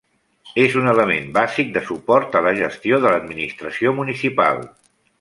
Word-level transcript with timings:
És 0.63 0.77
un 0.79 0.89
element 0.93 1.27
bàsic 1.35 1.69
de 1.77 1.85
suport 1.91 2.39
a 2.39 2.43
la 2.49 2.57
gestió 2.63 3.01
de 3.05 3.15
l'administració 3.15 3.97
municipal. 4.03 4.69